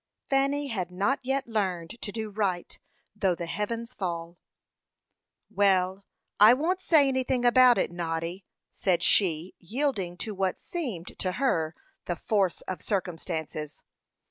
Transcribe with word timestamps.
Fanny 0.31 0.69
had 0.69 0.89
not 0.89 1.19
yet 1.21 1.47
learned 1.47 2.01
to 2.01 2.11
do 2.11 2.31
right 2.31 2.79
though 3.15 3.35
the 3.35 3.45
heavens 3.45 3.93
fall. 3.93 4.39
"Well, 5.51 6.05
I 6.39 6.55
won't 6.55 6.81
say 6.81 7.07
anything 7.07 7.45
about 7.45 7.77
it, 7.77 7.91
Noddy," 7.91 8.43
said 8.73 9.03
she, 9.03 9.53
yielding 9.59 10.17
to 10.17 10.33
what 10.33 10.59
seemed 10.59 11.19
to 11.19 11.33
her 11.33 11.75
the 12.05 12.15
force 12.15 12.61
of 12.61 12.81
circumstances. 12.81 13.83